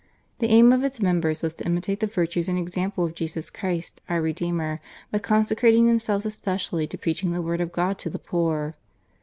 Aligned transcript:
The 0.39 0.47
aim 0.47 0.73
of 0.73 0.83
its 0.83 0.99
members 0.99 1.43
was 1.43 1.53
to 1.53 1.63
imitate 1.67 1.99
the 1.99 2.07
virtues 2.07 2.49
and 2.49 2.57
example 2.57 3.05
of 3.05 3.13
Jesus 3.13 3.51
Christ, 3.51 4.01
our 4.09 4.19
Redeemer, 4.19 4.79
by 5.11 5.19
consecrating 5.19 5.85
themselves 5.85 6.25
especially 6.25 6.87
to 6.87 6.97
preaching 6.97 7.33
the 7.33 7.41
word 7.43 7.61
of 7.61 7.71
God 7.71 7.99
to 7.99 8.09
the 8.09 8.17
poor. 8.17 8.73